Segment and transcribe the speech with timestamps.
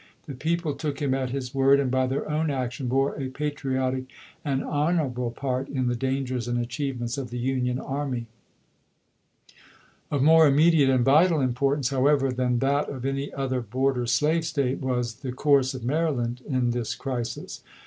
[0.25, 1.53] The people took him at his chap.
[1.53, 1.59] v.
[1.59, 4.05] word, and by their own action bore a patriotic
[4.43, 7.29] and Burton, honorable part in the dansrers and achievements of tJon.
[7.29, 7.29] ^prii ■^° 26, 1861.
[7.29, 8.27] the Union army...
[9.47, 13.31] ^^g'JJ'g^^o^ Of more immediate and vital importance, how voll, doc ever, than that of any
[13.31, 17.61] other border slave State, "p^Tss!" was the course of Maryland in this crisis.